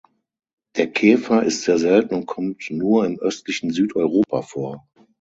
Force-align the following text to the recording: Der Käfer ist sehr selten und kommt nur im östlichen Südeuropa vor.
Der 0.77 0.87
Käfer 0.91 1.43
ist 1.43 1.61
sehr 1.61 1.77
selten 1.77 2.15
und 2.15 2.25
kommt 2.25 2.71
nur 2.71 3.05
im 3.05 3.19
östlichen 3.19 3.69
Südeuropa 3.69 4.41
vor. 4.41 4.87